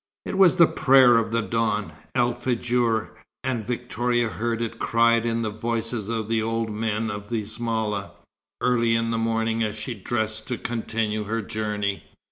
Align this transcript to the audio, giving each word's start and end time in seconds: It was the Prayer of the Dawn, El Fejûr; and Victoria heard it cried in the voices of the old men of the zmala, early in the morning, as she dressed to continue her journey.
It 0.25 0.35
was 0.35 0.55
the 0.57 0.65
Prayer 0.65 1.19
of 1.19 1.31
the 1.31 1.43
Dawn, 1.43 1.93
El 2.15 2.33
Fejûr; 2.33 3.09
and 3.43 3.67
Victoria 3.67 4.29
heard 4.29 4.59
it 4.59 4.79
cried 4.79 5.27
in 5.27 5.43
the 5.43 5.51
voices 5.51 6.09
of 6.09 6.27
the 6.27 6.41
old 6.41 6.71
men 6.71 7.11
of 7.11 7.29
the 7.29 7.43
zmala, 7.43 8.09
early 8.61 8.95
in 8.95 9.11
the 9.11 9.19
morning, 9.19 9.61
as 9.61 9.75
she 9.75 9.93
dressed 9.93 10.47
to 10.47 10.57
continue 10.57 11.25
her 11.25 11.43
journey. 11.43 12.01